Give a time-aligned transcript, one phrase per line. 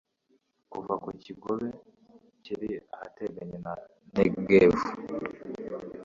[0.71, 1.67] kuva ku kigobe
[2.43, 3.73] kiri ahateganye na
[4.15, 4.85] negevu